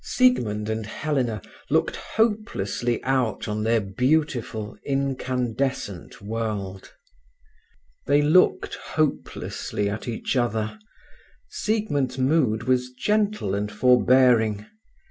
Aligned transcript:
Siegmund 0.03 0.67
and 0.67 0.87
Helena 0.87 1.43
looked 1.69 1.95
hopelessly 1.95 3.03
out 3.03 3.47
on 3.47 3.61
their 3.61 3.79
beautiful, 3.79 4.75
incandescent 4.83 6.23
world. 6.23 6.95
They 8.07 8.23
looked 8.23 8.73
hopelessly 8.97 9.91
at 9.91 10.07
each 10.07 10.35
other, 10.35 10.79
Siegmund's 11.49 12.17
mood 12.17 12.63
was 12.63 12.89
gentle 12.93 13.53
and 13.53 13.71
forbearing. 13.71 14.65